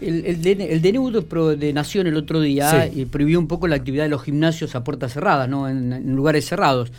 el, 0.00 0.46
el, 0.46 0.60
el 0.60 0.82
DNU 0.82 1.10
de, 1.10 1.56
de, 1.56 1.72
Nación 1.72 2.06
el 2.06 2.16
otro 2.16 2.40
día 2.40 2.86
eh, 2.86 3.06
prohibió 3.10 3.38
un 3.38 3.48
poco 3.48 3.68
la 3.68 3.76
actividad 3.76 4.04
de 4.04 4.10
los 4.10 4.22
gimnasios 4.22 4.74
a 4.74 4.84
puertas 4.84 5.12
cerradas, 5.12 5.48
¿no? 5.48 5.68
en, 5.68 6.14
lugares 6.14 6.46
cerrados. 6.46 6.90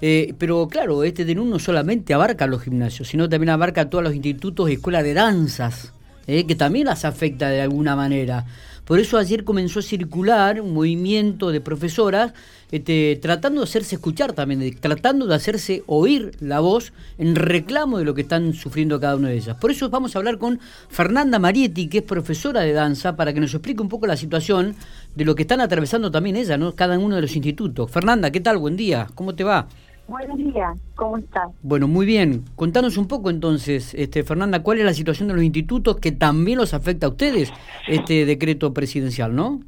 Eh, 0.00 0.34
pero 0.38 0.68
claro, 0.68 1.04
este 1.04 1.24
DNU 1.24 1.44
no 1.44 1.58
solamente 1.58 2.12
abarca 2.12 2.46
los 2.46 2.62
gimnasios, 2.62 3.08
sino 3.08 3.28
también 3.28 3.50
abarca 3.50 3.82
a 3.82 3.90
todos 3.90 4.04
los 4.04 4.14
institutos 4.14 4.68
y 4.68 4.74
escuelas 4.74 5.04
de 5.04 5.14
danzas, 5.14 5.92
eh, 6.26 6.46
que 6.46 6.54
también 6.54 6.86
las 6.86 7.04
afecta 7.04 7.48
de 7.48 7.62
alguna 7.62 7.96
manera. 7.96 8.44
Por 8.86 9.00
eso 9.00 9.18
ayer 9.18 9.42
comenzó 9.42 9.80
a 9.80 9.82
circular 9.82 10.60
un 10.60 10.72
movimiento 10.72 11.50
de 11.50 11.60
profesoras 11.60 12.32
este, 12.70 13.18
tratando 13.20 13.60
de 13.60 13.64
hacerse 13.64 13.96
escuchar 13.96 14.32
también, 14.32 14.76
tratando 14.80 15.26
de 15.26 15.34
hacerse 15.34 15.82
oír 15.86 16.36
la 16.38 16.60
voz 16.60 16.92
en 17.18 17.34
reclamo 17.34 17.98
de 17.98 18.04
lo 18.04 18.14
que 18.14 18.22
están 18.22 18.54
sufriendo 18.54 19.00
cada 19.00 19.16
una 19.16 19.28
de 19.28 19.36
ellas. 19.36 19.56
Por 19.56 19.72
eso 19.72 19.90
vamos 19.90 20.14
a 20.14 20.20
hablar 20.20 20.38
con 20.38 20.60
Fernanda 20.88 21.40
Marietti, 21.40 21.88
que 21.88 21.98
es 21.98 22.04
profesora 22.04 22.60
de 22.60 22.72
danza, 22.72 23.16
para 23.16 23.32
que 23.32 23.40
nos 23.40 23.54
explique 23.54 23.82
un 23.82 23.88
poco 23.88 24.06
la 24.06 24.16
situación 24.16 24.76
de 25.16 25.24
lo 25.24 25.34
que 25.34 25.42
están 25.42 25.60
atravesando 25.60 26.12
también 26.12 26.36
ella, 26.36 26.56
¿no? 26.56 26.72
cada 26.76 26.96
uno 26.96 27.16
de 27.16 27.22
los 27.22 27.34
institutos. 27.34 27.90
Fernanda, 27.90 28.30
¿qué 28.30 28.40
tal? 28.40 28.58
Buen 28.58 28.76
día, 28.76 29.08
¿cómo 29.16 29.34
te 29.34 29.42
va? 29.42 29.66
Buenos 30.08 30.36
días, 30.36 30.78
¿cómo 30.94 31.18
estás? 31.18 31.50
Bueno, 31.62 31.88
muy 31.88 32.06
bien. 32.06 32.44
Contanos 32.54 32.96
un 32.96 33.08
poco 33.08 33.28
entonces, 33.28 33.92
este, 33.94 34.22
Fernanda, 34.22 34.62
cuál 34.62 34.78
es 34.78 34.84
la 34.84 34.92
situación 34.92 35.28
de 35.28 35.34
los 35.34 35.42
institutos 35.42 35.96
que 35.96 36.12
también 36.12 36.58
los 36.58 36.74
afecta 36.74 37.06
a 37.06 37.10
ustedes, 37.10 37.52
este 37.88 38.24
decreto 38.24 38.72
presidencial, 38.72 39.34
¿no? 39.34 39.60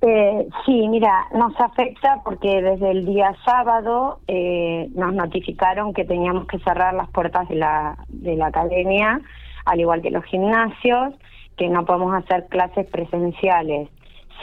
Eh, 0.00 0.48
sí, 0.64 0.88
mira, 0.88 1.26
nos 1.34 1.58
afecta 1.60 2.20
porque 2.24 2.62
desde 2.62 2.90
el 2.90 3.06
día 3.06 3.34
sábado 3.44 4.20
eh, 4.26 4.88
nos 4.94 5.12
notificaron 5.12 5.92
que 5.92 6.04
teníamos 6.04 6.46
que 6.46 6.58
cerrar 6.60 6.94
las 6.94 7.10
puertas 7.10 7.48
de 7.48 7.56
la, 7.56 7.98
de 8.08 8.36
la 8.36 8.46
academia, 8.46 9.20
al 9.64 9.80
igual 9.80 10.00
que 10.00 10.10
los 10.10 10.24
gimnasios, 10.24 11.14
que 11.56 11.68
no 11.68 11.84
podemos 11.84 12.14
hacer 12.14 12.46
clases 12.48 12.86
presenciales. 12.86 13.88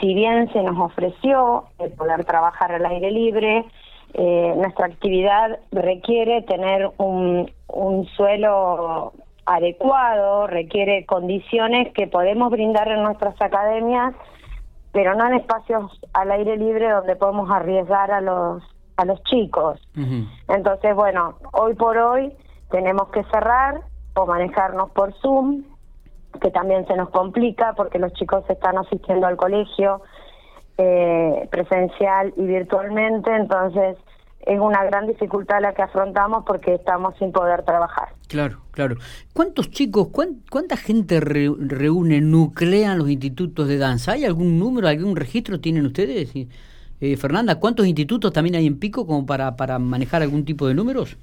Si 0.00 0.12
bien 0.12 0.52
se 0.52 0.62
nos 0.62 0.78
ofreció 0.78 1.64
el 1.78 1.92
poder 1.92 2.24
trabajar 2.24 2.72
al 2.72 2.84
aire 2.84 3.10
libre, 3.10 3.64
eh, 4.14 4.54
nuestra 4.56 4.86
actividad 4.86 5.58
requiere 5.72 6.42
tener 6.42 6.90
un, 6.98 7.50
un 7.68 8.06
suelo 8.16 9.12
adecuado, 9.44 10.46
requiere 10.46 11.04
condiciones 11.04 11.92
que 11.92 12.06
podemos 12.06 12.50
brindar 12.50 12.88
en 12.88 13.02
nuestras 13.02 13.34
academias, 13.42 14.14
pero 14.92 15.14
no 15.14 15.26
en 15.26 15.34
espacios 15.34 16.00
al 16.12 16.30
aire 16.30 16.56
libre 16.56 16.90
donde 16.90 17.16
podemos 17.16 17.50
arriesgar 17.50 18.10
a 18.12 18.20
los 18.20 18.62
a 18.96 19.04
los 19.04 19.20
chicos. 19.24 19.80
Entonces, 20.46 20.94
bueno, 20.94 21.34
hoy 21.52 21.74
por 21.74 21.98
hoy 21.98 22.32
tenemos 22.70 23.08
que 23.08 23.24
cerrar 23.24 23.80
o 24.14 24.24
manejarnos 24.24 24.90
por 24.90 25.12
Zoom, 25.14 25.64
que 26.40 26.52
también 26.52 26.86
se 26.86 26.94
nos 26.94 27.10
complica 27.10 27.72
porque 27.76 27.98
los 27.98 28.12
chicos 28.12 28.44
están 28.48 28.78
asistiendo 28.78 29.26
al 29.26 29.36
colegio, 29.36 30.02
eh, 30.78 31.48
presencial 31.50 32.32
y 32.36 32.42
virtualmente, 32.42 33.34
entonces 33.34 33.96
es 34.46 34.60
una 34.60 34.84
gran 34.84 35.06
dificultad 35.06 35.60
la 35.60 35.72
que 35.72 35.82
afrontamos 35.82 36.44
porque 36.46 36.74
estamos 36.74 37.16
sin 37.18 37.32
poder 37.32 37.62
trabajar. 37.62 38.08
Claro, 38.28 38.58
claro. 38.72 38.96
¿Cuántos 39.32 39.70
chicos, 39.70 40.08
cuánta 40.08 40.76
gente 40.76 41.20
reúne, 41.20 42.20
nuclean 42.20 42.98
los 42.98 43.08
institutos 43.08 43.68
de 43.68 43.78
danza? 43.78 44.12
¿Hay 44.12 44.24
algún 44.24 44.58
número, 44.58 44.88
algún 44.88 45.16
registro 45.16 45.60
tienen 45.60 45.86
ustedes? 45.86 46.32
Eh, 47.00 47.16
Fernanda, 47.16 47.58
¿cuántos 47.58 47.86
institutos 47.86 48.32
también 48.32 48.56
hay 48.56 48.66
en 48.66 48.78
Pico 48.78 49.06
como 49.06 49.24
para, 49.24 49.56
para 49.56 49.78
manejar 49.78 50.22
algún 50.22 50.44
tipo 50.44 50.66
de 50.66 50.74
números? 50.74 51.16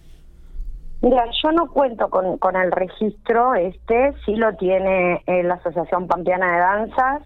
Mira, 1.01 1.25
yo 1.43 1.51
no 1.51 1.67
cuento 1.67 2.09
con, 2.09 2.37
con 2.37 2.55
el 2.55 2.71
registro 2.71 3.55
este, 3.55 4.13
sí 4.23 4.35
lo 4.35 4.55
tiene 4.55 5.23
eh, 5.25 5.41
la 5.43 5.55
Asociación 5.55 6.07
Pampeana 6.07 6.51
de 6.51 6.59
Danzas, 6.59 7.23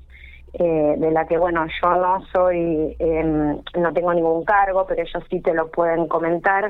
eh, 0.58 0.96
de 0.98 1.12
la 1.12 1.28
que, 1.28 1.38
bueno, 1.38 1.66
yo 1.82 1.96
no 1.96 2.24
soy, 2.32 2.96
em, 3.00 3.58
no 3.78 3.94
tengo 3.94 4.14
ningún 4.14 4.46
cargo, 4.46 4.86
pero 4.88 5.02
ellos 5.02 5.24
sí 5.30 5.42
te 5.42 5.54
lo 5.54 5.70
pueden 5.70 6.08
comentar. 6.08 6.70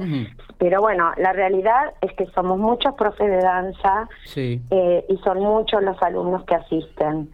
Pero 0.58 0.82
bueno, 0.82 1.12
la 1.18 1.34
realidad 1.34 1.94
es 2.02 2.12
que 2.14 2.26
somos 2.28 2.58
muchos 2.58 2.96
profes 2.96 3.28
de 3.30 3.38
danza 3.38 4.10
eh, 4.36 5.06
y 5.08 5.18
son 5.18 5.40
muchos 5.40 5.84
los 5.84 6.02
alumnos 6.02 6.44
que 6.46 6.56
asisten. 6.56 7.30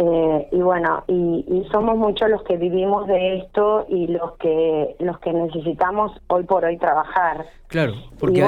Eh, 0.00 0.48
y 0.50 0.56
bueno, 0.56 1.04
y, 1.06 1.64
somos 1.70 1.96
muchos 1.96 2.28
los 2.28 2.42
que 2.42 2.56
vivimos 2.56 3.06
de 3.06 3.38
esto 3.38 3.86
y 3.88 4.08
los 4.08 4.36
que 4.38 4.96
los 4.98 5.18
que 5.20 5.32
necesitamos 5.32 6.10
hoy 6.26 6.42
por 6.42 6.64
hoy 6.64 6.76
trabajar. 6.76 7.46
Claro, 7.68 7.92
porque 8.18 8.44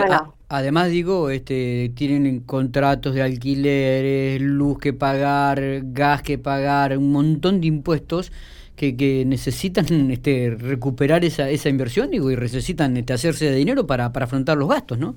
además 0.48 0.90
digo, 0.90 1.30
este, 1.30 1.90
tienen 1.94 2.40
contratos 2.40 3.14
de 3.14 3.22
alquileres, 3.22 4.40
luz 4.40 4.78
que 4.78 4.92
pagar, 4.92 5.60
gas 5.84 6.22
que 6.22 6.38
pagar, 6.38 6.96
un 6.96 7.12
montón 7.12 7.60
de 7.60 7.66
impuestos 7.68 8.32
que, 8.76 8.96
que 8.96 9.24
necesitan 9.24 10.10
este, 10.10 10.56
recuperar 10.58 11.24
esa, 11.24 11.48
esa 11.48 11.68
inversión 11.68 12.10
digo, 12.10 12.30
y 12.30 12.36
necesitan 12.36 12.96
este, 12.96 13.12
hacerse 13.12 13.46
de 13.46 13.56
dinero 13.56 13.86
para, 13.86 14.12
para 14.12 14.24
afrontar 14.26 14.56
los 14.56 14.68
gastos, 14.68 14.98
¿no? 14.98 15.14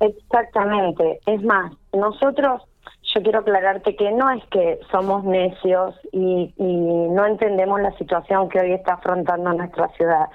Exactamente. 0.00 1.20
Es 1.26 1.42
más, 1.42 1.72
nosotros 1.92 2.62
yo 3.14 3.22
quiero 3.22 3.40
aclararte 3.40 3.96
que 3.96 4.10
no 4.12 4.30
es 4.30 4.44
que 4.46 4.78
somos 4.90 5.24
necios 5.24 5.94
y, 6.12 6.52
no 6.58 7.26
entendemos 7.26 7.80
la 7.80 7.90
situación 7.96 8.48
que 8.48 8.60
hoy 8.60 8.72
está 8.72 8.94
afrontando 8.94 9.52
nuestra 9.54 9.88
ciudad. 9.88 10.26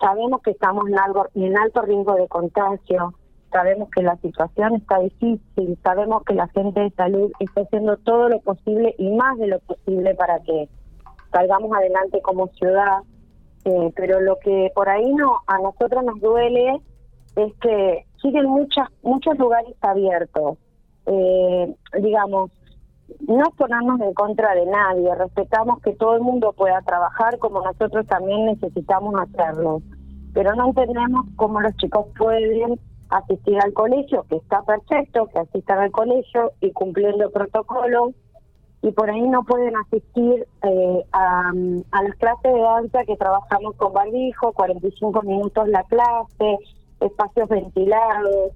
Sabemos 0.00 0.42
que 0.42 0.50
estamos 0.50 0.88
en, 0.88 0.98
algo, 0.98 1.26
en 1.34 1.56
alto 1.56 1.82
riesgo 1.82 2.14
de 2.14 2.28
contagio, 2.28 3.14
sabemos 3.50 3.88
que 3.90 4.02
la 4.02 4.16
situación 4.16 4.76
está 4.76 4.98
difícil, 4.98 5.78
sabemos 5.82 6.22
que 6.24 6.34
la 6.34 6.48
gente 6.48 6.80
de 6.80 6.90
salud 6.90 7.32
está 7.38 7.62
haciendo 7.62 7.96
todo 7.98 8.28
lo 8.28 8.40
posible 8.40 8.94
y 8.98 9.10
más 9.16 9.38
de 9.38 9.46
lo 9.46 9.58
posible 9.60 10.14
para 10.14 10.40
que 10.40 10.68
salgamos 11.32 11.72
adelante 11.76 12.20
como 12.22 12.48
ciudad. 12.48 12.98
Eh, 13.64 13.92
pero 13.96 14.20
lo 14.20 14.38
que 14.38 14.70
por 14.74 14.88
ahí 14.88 15.12
no 15.14 15.40
a 15.46 15.58
nosotros 15.58 16.04
nos 16.04 16.20
duele 16.20 16.80
es 17.34 17.52
que 17.60 18.06
siguen 18.22 18.46
muchas 18.46 18.88
muchos 19.02 19.36
lugares 19.38 19.74
abiertos 19.80 20.56
eh, 21.06 21.74
digamos, 22.00 22.50
no 23.26 23.44
ponernos 23.56 24.00
en 24.00 24.14
contra 24.14 24.54
de 24.54 24.66
nadie, 24.66 25.14
respetamos 25.14 25.80
que 25.80 25.92
todo 25.94 26.16
el 26.16 26.22
mundo 26.22 26.52
pueda 26.52 26.80
trabajar 26.82 27.38
como 27.38 27.62
nosotros 27.62 28.06
también 28.06 28.46
necesitamos 28.46 29.14
hacerlo, 29.20 29.82
pero 30.34 30.54
no 30.54 30.66
entendemos 30.66 31.26
cómo 31.36 31.60
los 31.60 31.74
chicos 31.76 32.06
pueden 32.18 32.78
asistir 33.10 33.58
al 33.60 33.72
colegio, 33.72 34.24
que 34.28 34.36
está 34.36 34.62
perfecto, 34.62 35.28
que 35.28 35.38
asistan 35.38 35.78
al 35.78 35.92
colegio 35.92 36.52
y 36.60 36.72
cumpliendo 36.72 37.24
el 37.24 37.30
protocolo, 37.30 38.12
y 38.82 38.92
por 38.92 39.10
ahí 39.10 39.22
no 39.22 39.42
pueden 39.42 39.74
asistir 39.76 40.46
eh, 40.62 41.04
a, 41.12 41.50
a 41.90 42.02
las 42.02 42.16
clases 42.16 42.52
de 42.52 42.60
danza 42.60 43.04
que 43.04 43.16
trabajamos 43.16 43.74
con 43.76 43.92
barbijo, 43.92 44.52
45 44.52 45.22
minutos 45.22 45.68
la 45.68 45.82
clase, 45.84 46.58
espacios 47.00 47.48
ventilados, 47.48 48.52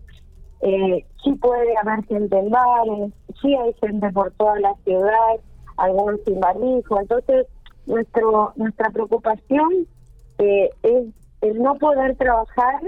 eh, 0.63 1.07
sí 1.23 1.33
puede 1.37 1.77
haber 1.79 2.05
gente 2.05 2.39
en 2.39 2.51
bares, 2.51 3.13
sí 3.41 3.55
hay 3.55 3.75
gente 3.81 4.11
por 4.11 4.33
toda 4.33 4.59
la 4.61 4.75
ciudad, 4.85 5.37
algunos 5.77 6.21
sin 6.27 6.41
barbijo. 6.41 7.01
Entonces, 7.01 7.47
nuestro 7.87 8.53
nuestra 8.57 8.91
preocupación 8.91 9.87
eh, 10.39 10.71
es 10.83 11.07
el 11.41 11.63
no 11.63 11.75
poder 11.77 12.17
trabajar 12.17 12.81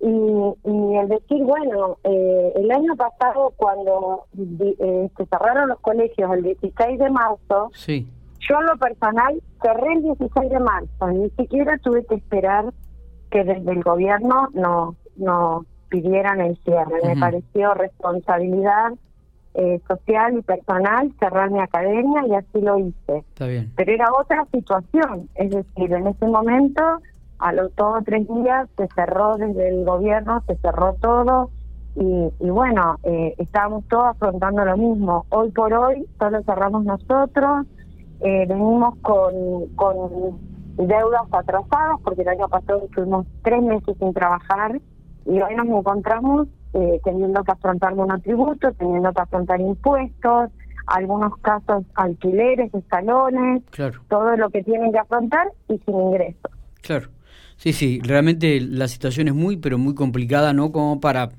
y, 0.00 0.06
y 0.06 0.96
el 0.96 1.08
decir, 1.08 1.44
bueno, 1.44 1.98
eh, 2.04 2.52
el 2.56 2.70
año 2.70 2.96
pasado 2.96 3.52
cuando 3.56 4.26
eh, 4.36 5.08
se 5.16 5.26
cerraron 5.26 5.68
los 5.68 5.80
colegios 5.80 6.32
el 6.32 6.42
16 6.42 6.98
de 6.98 7.10
marzo, 7.10 7.70
sí. 7.74 8.08
yo 8.40 8.60
en 8.60 8.66
lo 8.66 8.76
personal 8.78 9.40
cerré 9.62 9.92
el 9.92 10.02
16 10.02 10.50
de 10.50 10.58
marzo, 10.58 11.06
ni 11.12 11.30
siquiera 11.30 11.78
tuve 11.78 12.04
que 12.06 12.16
esperar 12.16 12.72
que 13.30 13.44
desde 13.44 13.70
el 13.70 13.82
gobierno 13.82 14.48
no, 14.54 14.96
no 15.16 15.64
pidieran 15.88 16.40
el 16.40 16.56
cierre. 16.64 17.00
Me 17.04 17.16
pareció 17.16 17.74
responsabilidad 17.74 18.92
eh, 19.54 19.80
social 19.86 20.38
y 20.38 20.42
personal 20.42 21.12
cerrar 21.18 21.50
mi 21.50 21.60
academia 21.60 22.26
y 22.26 22.34
así 22.34 22.60
lo 22.60 22.78
hice. 22.78 23.18
Está 23.18 23.46
bien. 23.46 23.72
Pero 23.76 23.92
era 23.92 24.06
otra 24.18 24.46
situación, 24.52 25.28
es 25.34 25.50
decir, 25.50 25.92
en 25.92 26.06
ese 26.06 26.26
momento, 26.26 26.82
a 27.38 27.52
los 27.52 27.72
todos 27.74 28.04
tres 28.04 28.26
días, 28.28 28.68
se 28.76 28.88
cerró 28.94 29.36
desde 29.36 29.68
el 29.68 29.84
gobierno, 29.84 30.42
se 30.46 30.56
cerró 30.56 30.94
todo 31.00 31.50
y, 31.96 32.30
y 32.40 32.50
bueno, 32.50 32.98
eh, 33.02 33.34
estábamos 33.38 33.84
todos 33.88 34.06
afrontando 34.06 34.64
lo 34.64 34.76
mismo. 34.76 35.26
Hoy 35.28 35.50
por 35.50 35.72
hoy 35.74 36.06
solo 36.18 36.42
cerramos 36.44 36.84
nosotros, 36.84 37.66
eh, 38.20 38.46
venimos 38.46 38.96
con, 39.02 39.66
con 39.74 40.40
deudas 40.76 41.22
atrasadas 41.30 42.00
porque 42.02 42.22
el 42.22 42.28
año 42.28 42.48
pasado 42.48 42.84
estuvimos 42.84 43.26
tres 43.42 43.62
meses 43.62 43.96
sin 43.98 44.14
trabajar 44.14 44.80
y 45.26 45.40
hoy 45.40 45.54
nos 45.54 45.66
encontramos 45.66 46.48
eh, 46.74 47.00
teniendo 47.04 47.42
que 47.44 47.52
afrontar 47.52 47.94
tributos, 48.22 48.74
teniendo 48.76 49.12
que 49.12 49.20
afrontar 49.20 49.60
impuestos, 49.60 50.50
algunos 50.86 51.36
casos 51.38 51.84
alquileres 51.94 52.72
de 52.72 52.82
salones, 52.90 53.62
todo 54.08 54.36
lo 54.36 54.50
que 54.50 54.62
tienen 54.62 54.92
que 54.92 54.98
afrontar 54.98 55.48
y 55.68 55.78
sin 55.78 55.94
ingresos. 55.94 56.50
Claro, 56.80 57.08
sí, 57.56 57.72
sí, 57.72 58.00
realmente 58.02 58.60
la 58.60 58.88
situación 58.88 59.28
es 59.28 59.34
muy, 59.34 59.56
pero 59.56 59.78
muy 59.78 59.94
complicada, 59.94 60.52
¿no? 60.52 60.72
Como 60.72 61.00
para 61.00 61.30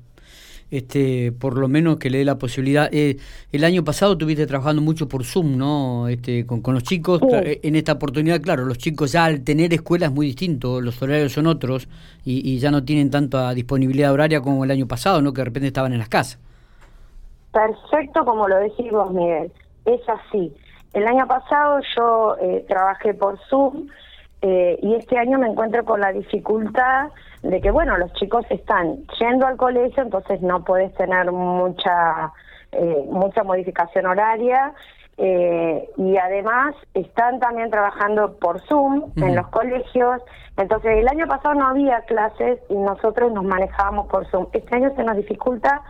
este, 0.70 1.32
por 1.32 1.58
lo 1.58 1.68
menos 1.68 1.98
que 1.98 2.10
le 2.10 2.18
dé 2.18 2.24
la 2.24 2.38
posibilidad. 2.38 2.88
Eh, 2.92 3.16
el 3.52 3.64
año 3.64 3.84
pasado 3.84 4.12
estuviste 4.12 4.46
trabajando 4.46 4.82
mucho 4.82 5.08
por 5.08 5.24
Zoom, 5.24 5.56
¿no? 5.56 6.08
Este, 6.08 6.46
con, 6.46 6.60
con 6.62 6.74
los 6.74 6.82
chicos. 6.82 7.20
En 7.32 7.76
esta 7.76 7.92
oportunidad, 7.92 8.40
claro, 8.40 8.64
los 8.64 8.78
chicos 8.78 9.12
ya 9.12 9.24
al 9.24 9.42
tener 9.42 9.72
escuelas 9.72 10.12
muy 10.12 10.26
distintos, 10.26 10.82
los 10.82 11.00
horarios 11.02 11.32
son 11.32 11.46
otros 11.46 11.88
y, 12.24 12.48
y 12.50 12.58
ya 12.58 12.70
no 12.70 12.84
tienen 12.84 13.10
tanta 13.10 13.52
disponibilidad 13.54 14.12
horaria 14.12 14.40
como 14.40 14.64
el 14.64 14.70
año 14.70 14.86
pasado, 14.86 15.22
¿no? 15.22 15.32
Que 15.32 15.40
de 15.40 15.44
repente 15.46 15.66
estaban 15.68 15.92
en 15.92 15.98
las 15.98 16.08
casas. 16.08 16.38
Perfecto, 17.52 18.24
como 18.24 18.48
lo 18.48 18.56
decís 18.56 18.90
vos, 18.90 19.12
Miguel. 19.12 19.52
Es 19.84 20.00
así. 20.08 20.52
El 20.92 21.06
año 21.06 21.26
pasado 21.26 21.80
yo 21.96 22.36
eh, 22.40 22.64
trabajé 22.68 23.14
por 23.14 23.38
Zoom 23.48 23.88
eh, 24.42 24.78
y 24.82 24.94
este 24.94 25.18
año 25.18 25.38
me 25.38 25.48
encuentro 25.48 25.84
con 25.84 26.00
la 26.00 26.12
dificultad 26.12 27.08
de 27.44 27.60
que, 27.60 27.70
bueno, 27.70 27.96
los 27.98 28.12
chicos 28.14 28.44
están 28.50 29.04
yendo 29.18 29.46
al 29.46 29.56
colegio, 29.56 30.02
entonces 30.02 30.40
no 30.40 30.64
puedes 30.64 30.94
tener 30.94 31.30
mucha, 31.30 32.32
eh, 32.72 33.04
mucha 33.08 33.44
modificación 33.44 34.06
horaria. 34.06 34.72
y 35.16 36.16
además 36.16 36.74
están 36.92 37.38
también 37.38 37.70
trabajando 37.70 38.36
por 38.38 38.60
Zoom 38.66 39.12
en 39.14 39.36
los 39.36 39.46
colegios. 39.48 40.20
Entonces, 40.56 40.98
el 40.98 41.06
año 41.06 41.28
pasado 41.28 41.54
no 41.54 41.68
había 41.68 42.00
clases 42.00 42.58
y 42.68 42.74
nosotros 42.74 43.30
nos 43.30 43.44
manejábamos 43.44 44.08
por 44.08 44.26
Zoom. 44.30 44.48
Este 44.52 44.74
año 44.74 44.92
se 44.96 45.04
nos 45.04 45.16
dificulta 45.16 45.82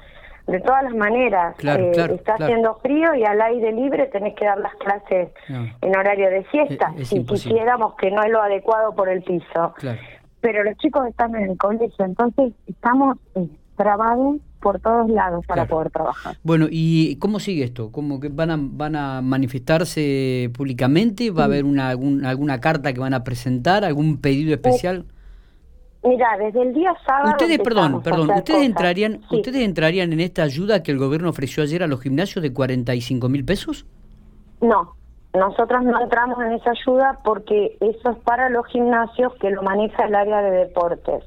de 0.46 0.60
todas 0.60 0.84
las 0.84 0.94
maneras. 0.94 1.56
Eh, 1.64 1.92
está 2.14 2.34
haciendo 2.34 2.74
frío 2.76 3.14
y 3.14 3.24
al 3.24 3.40
aire 3.40 3.72
libre 3.72 4.06
tenés 4.06 4.34
que 4.34 4.44
dar 4.44 4.58
las 4.58 4.74
clases 4.76 5.30
en 5.48 5.96
horario 5.96 6.28
de 6.30 6.44
siesta, 6.50 6.92
si 7.02 7.24
quisiéramos 7.24 7.94
que 7.96 8.10
no 8.10 8.22
es 8.22 8.30
lo 8.30 8.42
adecuado 8.42 8.94
por 8.94 9.08
el 9.08 9.22
piso. 9.22 9.74
Pero 10.44 10.62
los 10.62 10.76
chicos 10.76 11.08
están 11.08 11.34
en 11.36 11.48
el 11.48 11.56
colegio, 11.56 12.04
entonces 12.04 12.52
estamos 12.66 13.16
eh, 13.34 13.48
trabados 13.78 14.36
por 14.60 14.78
todos 14.78 15.08
lados 15.08 15.42
para 15.46 15.64
poder 15.64 15.90
trabajar. 15.90 16.36
Bueno, 16.42 16.66
¿y 16.70 17.16
cómo 17.16 17.40
sigue 17.40 17.64
esto? 17.64 17.90
¿Cómo 17.90 18.20
que 18.20 18.28
van 18.28 18.50
a, 18.50 18.58
van 18.60 18.94
a 18.94 19.22
manifestarse 19.22 20.50
públicamente? 20.54 21.30
¿Va 21.30 21.44
a 21.44 21.46
haber 21.46 21.64
una, 21.64 21.88
alguna 21.88 22.60
carta 22.60 22.92
que 22.92 23.00
van 23.00 23.14
a 23.14 23.24
presentar? 23.24 23.86
¿Algún 23.86 24.20
pedido 24.20 24.50
eh, 24.50 24.56
especial? 24.56 25.06
Mira, 26.02 26.36
desde 26.38 26.60
el 26.60 26.74
día 26.74 26.94
sábado. 27.06 27.30
Ustedes, 27.30 27.58
perdón, 27.60 28.02
perdón, 28.02 28.30
ustedes 28.36 28.66
entrarían, 28.66 29.22
ustedes 29.30 29.62
entrarían 29.62 30.12
en 30.12 30.20
esta 30.20 30.42
ayuda 30.42 30.82
que 30.82 30.92
el 30.92 30.98
gobierno 30.98 31.30
ofreció 31.30 31.62
ayer 31.62 31.82
a 31.82 31.86
los 31.86 32.02
gimnasios 32.02 32.42
de 32.42 32.52
45 32.52 33.30
mil 33.30 33.46
pesos. 33.46 33.86
No, 34.60 34.94
nosotros 35.34 35.82
no 35.82 36.00
entramos 36.00 36.38
en 36.40 36.52
esa 36.52 36.70
ayuda 36.70 37.18
porque 37.24 37.76
eso 37.80 38.10
es 38.10 38.18
para 38.18 38.48
los 38.48 38.66
gimnasios 38.66 39.34
que 39.40 39.50
lo 39.50 39.62
maneja 39.62 40.04
el 40.04 40.14
área 40.14 40.42
de 40.42 40.50
deportes. 40.50 41.24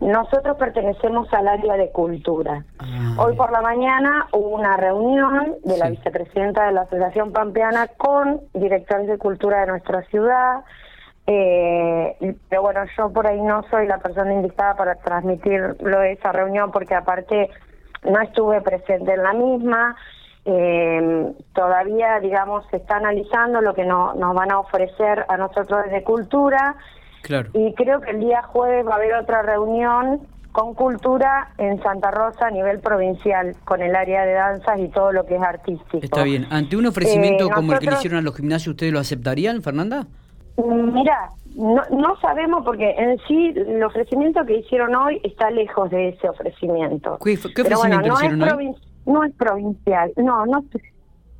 Nosotros 0.00 0.56
pertenecemos 0.58 1.32
al 1.32 1.48
área 1.48 1.76
de 1.76 1.90
cultura. 1.90 2.64
Ah, 2.78 3.16
Hoy 3.18 3.36
por 3.36 3.52
la 3.52 3.60
mañana 3.60 4.26
hubo 4.32 4.48
una 4.48 4.76
reunión 4.76 5.54
de 5.62 5.78
la 5.78 5.88
vicepresidenta 5.88 6.66
de 6.66 6.72
la 6.72 6.82
Asociación 6.82 7.32
Pampeana 7.32 7.88
con 7.96 8.40
directores 8.54 9.06
de 9.06 9.18
cultura 9.18 9.60
de 9.60 9.66
nuestra 9.66 10.02
ciudad, 10.04 10.64
eh, 11.26 12.36
pero 12.48 12.62
bueno, 12.62 12.80
yo 12.98 13.10
por 13.12 13.26
ahí 13.26 13.40
no 13.40 13.62
soy 13.70 13.86
la 13.86 13.98
persona 13.98 14.32
indicada 14.34 14.74
para 14.74 14.96
transmitirlo 14.96 16.02
esa 16.02 16.32
reunión 16.32 16.70
porque 16.70 16.94
aparte 16.94 17.50
no 18.02 18.20
estuve 18.20 18.60
presente 18.60 19.14
en 19.14 19.22
la 19.22 19.32
misma. 19.32 19.96
Eh, 20.46 21.32
todavía, 21.54 22.20
digamos, 22.20 22.66
se 22.70 22.76
está 22.76 22.96
analizando 22.96 23.60
lo 23.60 23.74
que 23.74 23.84
no, 23.84 24.14
nos 24.14 24.34
van 24.34 24.52
a 24.52 24.58
ofrecer 24.58 25.24
a 25.28 25.36
nosotros 25.36 25.84
desde 25.84 26.02
Cultura. 26.02 26.76
Claro. 27.22 27.50
Y 27.54 27.72
creo 27.74 28.00
que 28.00 28.10
el 28.10 28.20
día 28.20 28.42
jueves 28.42 28.86
va 28.86 28.92
a 28.92 28.96
haber 28.96 29.14
otra 29.14 29.42
reunión 29.42 30.20
con 30.52 30.74
Cultura 30.74 31.52
en 31.58 31.82
Santa 31.82 32.10
Rosa 32.10 32.46
a 32.46 32.50
nivel 32.50 32.78
provincial, 32.78 33.56
con 33.64 33.82
el 33.82 33.96
área 33.96 34.24
de 34.24 34.34
danzas 34.34 34.78
y 34.78 34.88
todo 34.88 35.10
lo 35.10 35.26
que 35.26 35.34
es 35.36 35.42
artístico. 35.42 35.98
Está 36.00 36.22
bien. 36.22 36.46
Ante 36.50 36.76
un 36.76 36.86
ofrecimiento 36.86 37.46
eh, 37.46 37.50
como 37.52 37.72
el 37.72 37.80
que 37.80 37.86
le 37.86 37.94
hicieron 37.94 38.18
a 38.18 38.22
los 38.22 38.36
gimnasios, 38.36 38.68
¿ustedes 38.68 38.92
lo 38.92 39.00
aceptarían, 39.00 39.62
Fernanda? 39.62 40.06
Mira, 40.56 41.32
no, 41.56 41.82
no 41.90 42.16
sabemos 42.20 42.64
porque 42.64 42.90
en 42.90 43.18
sí 43.26 43.52
el 43.56 43.82
ofrecimiento 43.82 44.44
que 44.46 44.58
hicieron 44.58 44.94
hoy 44.94 45.20
está 45.24 45.50
lejos 45.50 45.90
de 45.90 46.10
ese 46.10 46.28
ofrecimiento. 46.28 47.18
¿Qué, 47.24 47.32
ofrecimiento 47.32 48.06
no 48.06 48.14
hicieron 48.14 48.42
es 48.42 48.52
hoy? 48.52 48.74
No 49.06 49.24
es 49.24 49.32
provincial, 49.34 50.12
no, 50.16 50.46
no, 50.46 50.64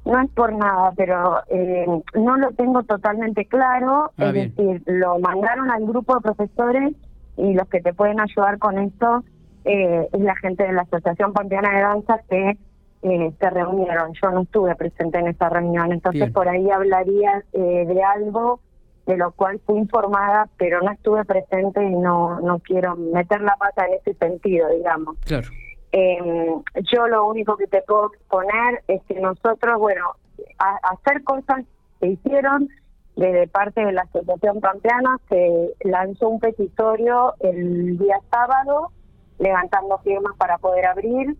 no 0.05 0.21
es 0.21 0.31
por 0.31 0.53
nada, 0.53 0.93
pero 0.97 1.39
eh, 1.49 1.87
no 2.15 2.37
lo 2.37 2.51
tengo 2.53 2.83
totalmente 2.83 3.47
claro. 3.47 4.13
Ah, 4.19 4.27
es 4.27 4.35
decir, 4.35 4.83
lo 4.87 5.19
mandaron 5.19 5.71
al 5.71 5.87
grupo 5.87 6.15
de 6.15 6.21
profesores 6.21 6.95
y 7.37 7.55
los 7.55 7.69
que 7.69 7.81
te 7.81 7.95
pueden 7.95 8.21
ayudar 8.21 8.59
con 8.59 8.79
esto 8.79 9.25
eh, 9.65 10.09
es 10.13 10.21
la 10.21 10.37
gente 10.37 10.65
de 10.65 10.73
la 10.73 10.83
Asociación 10.83 11.33
Pampeana 11.33 11.71
de 11.75 11.83
Danza 11.83 12.21
que 12.29 12.59
eh, 13.03 13.33
se 13.39 13.51
reunieron. 13.51 14.13
Yo 14.23 14.31
no 14.31 14.43
estuve 14.43 14.75
presente 14.77 15.19
en 15.19 15.29
esa 15.29 15.49
reunión, 15.49 15.93
entonces 15.93 16.31
por 16.31 16.49
ahí 16.49 16.71
hablaría 16.71 17.43
eh, 17.53 17.85
de 17.87 18.03
algo 18.03 18.61
de 19.07 19.19
lo 19.19 19.33
cual 19.33 19.61
fui 19.67 19.79
informada, 19.79 20.49
pero 20.57 20.81
no 20.81 20.91
estuve 20.91 21.25
presente 21.27 21.83
y 21.85 21.95
no, 21.95 22.41
no 22.41 22.59
quiero 22.61 22.97
meter 22.97 23.43
la 23.43 23.55
pata 23.57 23.87
en 23.87 23.95
ese 23.95 24.15
sentido, 24.15 24.69
digamos. 24.71 25.17
Claro. 25.27 25.49
Em, 25.97 26.61
yo 26.93 27.07
lo 27.07 27.25
único 27.25 27.57
que 27.57 27.69
te 27.69 27.81
puedo 27.83 28.13
exponer 28.13 28.83
es 28.89 29.01
que 29.05 29.15
nosotros, 29.21 29.79
bueno, 29.79 30.15
hacer 30.59 31.23
cosas 31.23 31.65
que 32.01 32.09
hicieron 32.09 32.69
desde 33.15 33.47
parte 33.47 33.85
de 33.85 33.93
la 33.93 34.03
Asociación 34.03 34.61
Pampeana, 34.61 35.21
se 35.29 35.73
lanzó 35.85 36.31
un 36.31 36.41
petitorio 36.41 37.35
el 37.39 37.97
día 37.97 38.19
sábado, 38.29 38.91
levantando 39.39 39.99
firmas 39.99 40.37
para 40.37 40.59
poder 40.59 40.87
abrir. 40.87 41.37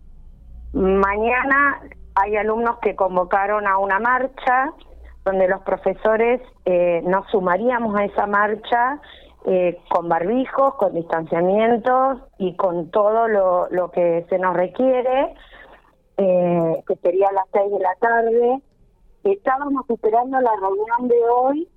Mañana 0.71 1.81
hay 2.15 2.37
alumnos 2.37 2.77
que 2.79 2.95
convocaron 2.95 3.67
a 3.67 3.77
una 3.77 3.99
marcha 3.99 4.71
donde 5.25 5.49
los 5.49 5.63
profesores 5.63 6.39
eh, 6.63 7.01
nos 7.03 7.29
sumaríamos 7.29 7.93
a 7.97 8.05
esa 8.05 8.25
marcha 8.25 9.01
eh, 9.47 9.79
con 9.89 10.09
barbijos, 10.09 10.73
con 10.75 10.95
distanciamientos 10.95 12.17
y 12.39 12.55
con 12.55 12.89
todo 12.89 13.27
lo, 13.27 13.67
lo 13.69 13.91
que 13.91 14.25
se 14.27 14.39
nos 14.39 14.55
requiere, 14.55 15.35
eh, 16.17 16.83
que 16.87 16.95
sería 16.95 17.27
a 17.27 17.33
las 17.33 17.45
seis 17.53 17.71
de 17.71 17.79
la 17.79 17.95
tarde. 17.99 18.61
Estábamos 19.23 19.87
esperando 19.87 20.41
la 20.41 20.51
reunión 20.55 21.07
de 21.07 21.19
hoy 21.31 21.69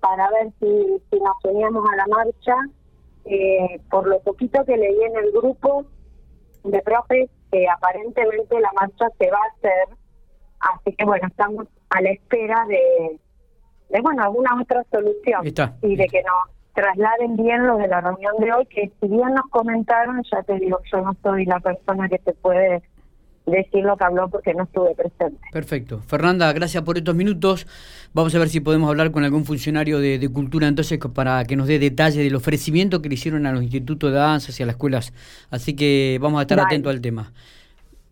para 0.00 0.28
ver 0.32 0.52
si, 0.60 1.02
si 1.10 1.18
nos 1.18 1.36
uníamos 1.44 1.82
a 1.90 1.96
la 1.96 2.06
marcha. 2.08 2.56
por 3.90 4.06
lo 4.06 4.20
poquito 4.20 4.62
que 4.66 4.76
leí 4.76 5.02
en 5.02 5.16
el 5.16 5.32
grupo 5.32 5.86
de 6.64 6.82
profes, 6.82 7.30
aparentemente 7.74 8.60
la 8.60 8.72
marcha 8.78 9.06
se 9.18 9.30
va 9.30 9.38
a 9.38 9.56
hacer. 9.56 9.96
Así 10.60 10.92
que 10.94 11.04
bueno, 11.06 11.26
estamos 11.26 11.68
a 11.88 12.02
la 12.02 12.10
espera 12.10 12.66
de, 12.68 13.18
de 13.88 14.00
bueno, 14.02 14.24
alguna 14.24 14.60
otra 14.60 14.84
solución 14.90 15.46
y 15.46 15.96
de 15.96 16.06
que 16.06 16.22
nos 16.22 16.57
trasladen 16.78 17.36
bien 17.36 17.66
lo 17.66 17.76
de 17.76 17.88
la 17.88 18.00
reunión 18.00 18.34
de 18.38 18.52
hoy, 18.52 18.66
que 18.66 18.90
si 19.00 19.08
bien 19.08 19.34
nos 19.34 19.46
comentaron, 19.50 20.22
ya 20.30 20.42
te 20.42 20.58
digo, 20.58 20.78
yo 20.92 21.00
no 21.00 21.16
soy 21.22 21.44
la 21.44 21.58
persona 21.58 22.08
que 22.08 22.18
te 22.18 22.32
puede 22.34 22.82
decir 23.46 23.82
lo 23.82 23.96
que 23.96 24.04
habló 24.04 24.28
porque 24.28 24.54
no 24.54 24.64
estuve 24.64 24.94
presente. 24.94 25.40
Perfecto. 25.52 26.00
Fernanda, 26.06 26.52
gracias 26.52 26.84
por 26.84 26.98
estos 26.98 27.14
minutos. 27.14 27.66
Vamos 28.12 28.34
a 28.34 28.38
ver 28.38 28.48
si 28.48 28.60
podemos 28.60 28.88
hablar 28.90 29.10
con 29.10 29.24
algún 29.24 29.44
funcionario 29.44 29.98
de, 29.98 30.18
de 30.18 30.28
cultura 30.28 30.68
entonces 30.68 30.98
para 31.14 31.44
que 31.44 31.56
nos 31.56 31.66
dé 31.66 31.78
detalle 31.78 32.22
del 32.22 32.36
ofrecimiento 32.36 33.02
que 33.02 33.08
le 33.08 33.14
hicieron 33.14 33.46
a 33.46 33.52
los 33.52 33.62
institutos 33.62 34.12
de 34.12 34.18
danzas 34.18 34.60
y 34.60 34.62
a 34.62 34.66
las 34.66 34.74
escuelas. 34.74 35.12
Así 35.50 35.74
que 35.74 36.18
vamos 36.20 36.38
a 36.38 36.42
estar 36.42 36.60
atentos 36.60 36.92
al 36.92 37.00
tema. 37.00 37.32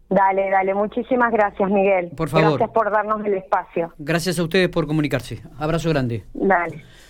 Dale, 0.08 0.50
dale. 0.50 0.74
Muchísimas 0.74 1.32
gracias, 1.32 1.68
Miguel. 1.70 2.10
Por 2.16 2.28
favor. 2.28 2.58
Gracias 2.58 2.70
por 2.70 2.90
darnos 2.90 3.24
el 3.24 3.34
espacio. 3.34 3.92
Gracias 3.98 4.38
a 4.38 4.42
ustedes 4.42 4.68
por 4.68 4.86
comunicarse. 4.86 5.42
Abrazo 5.58 5.90
grande. 5.90 6.24
Dale. 6.32 6.84